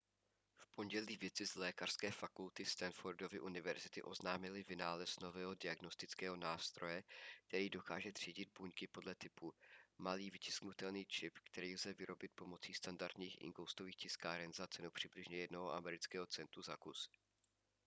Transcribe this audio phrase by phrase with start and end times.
[0.57, 7.03] v pondělí vědci z lékařské fakulty stanfordovy univerzity oznámili vynález nového diagnostického nástroje
[7.47, 9.53] který dokáže třídit buňky podle typu
[9.97, 16.25] malý vytisknutelný čip který lze vyrobit pomocí standardních inkoustových tiskáren za cenu přibližně jednoho amerického
[16.27, 17.09] centu za kus